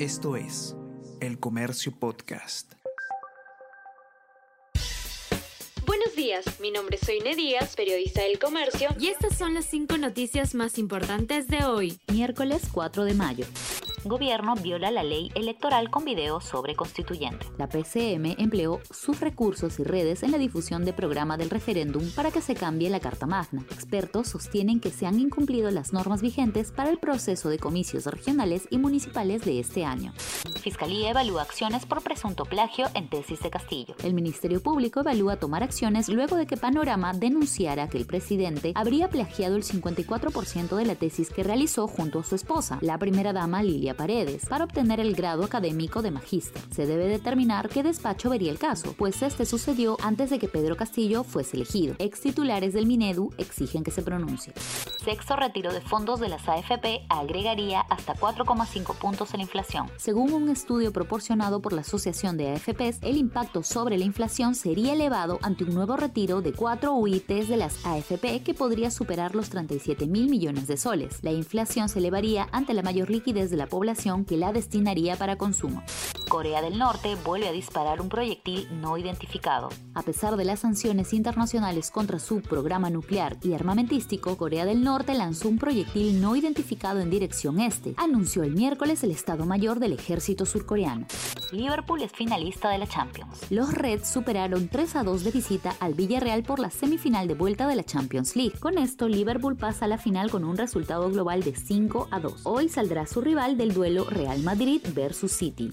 [0.00, 0.74] Esto es
[1.20, 2.72] El Comercio Podcast.
[5.86, 9.96] Buenos días, mi nombre es Soine Díaz, periodista del Comercio, y estas son las cinco
[9.96, 13.46] noticias más importantes de hoy, miércoles 4 de mayo.
[14.06, 17.46] Gobierno viola la ley electoral con video sobre constituyente.
[17.56, 22.30] La PCM empleó sus recursos y redes en la difusión de programa del referéndum para
[22.30, 23.64] que se cambie la Carta Magna.
[23.70, 28.68] Expertos sostienen que se han incumplido las normas vigentes para el proceso de comicios regionales
[28.68, 30.12] y municipales de este año.
[30.60, 33.94] Fiscalía evalúa acciones por presunto plagio en tesis de Castillo.
[34.02, 39.08] El Ministerio Público evalúa tomar acciones luego de que Panorama denunciara que el presidente habría
[39.08, 43.62] plagiado el 54% de la tesis que realizó junto a su esposa, la primera dama
[43.62, 46.62] Lilia Paredes para obtener el grado académico de magíster.
[46.70, 50.76] Se debe determinar qué despacho vería el caso, pues este sucedió antes de que Pedro
[50.76, 51.94] Castillo fuese elegido.
[51.98, 54.52] Ex titulares del Minedu exigen que se pronuncie.
[55.04, 59.90] Sexto retiro de fondos de las AFP agregaría hasta 4,5 puntos en la inflación.
[59.96, 64.94] Según un estudio proporcionado por la Asociación de AFPs, el impacto sobre la inflación sería
[64.94, 69.50] elevado ante un nuevo retiro de 4 UITs de las AFP que podría superar los
[69.50, 71.18] 37 mil millones de soles.
[71.22, 73.66] La inflación se elevaría ante la mayor liquidez de la
[74.24, 75.82] que la destinaría para consumo.
[76.28, 79.68] Corea del Norte vuelve a disparar un proyectil no identificado.
[79.94, 85.14] A pesar de las sanciones internacionales contra su programa nuclear y armamentístico, Corea del Norte
[85.14, 89.92] lanzó un proyectil no identificado en dirección este, anunció el miércoles el Estado Mayor del
[89.92, 91.06] Ejército surcoreano.
[91.52, 93.50] Liverpool es finalista de la Champions.
[93.50, 97.68] Los Reds superaron 3 a 2 de visita al Villarreal por la semifinal de vuelta
[97.68, 98.58] de la Champions League.
[98.58, 102.40] Con esto, Liverpool pasa a la final con un resultado global de 5 a 2.
[102.44, 105.72] Hoy saldrá su rival del duelo Real Madrid versus City.